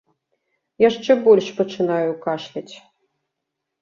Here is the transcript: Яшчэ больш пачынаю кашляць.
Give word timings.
Яшчэ 0.83 1.11
больш 1.29 1.47
пачынаю 1.61 2.09
кашляць. 2.27 2.75